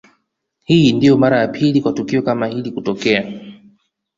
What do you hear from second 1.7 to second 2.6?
kwa tukio kama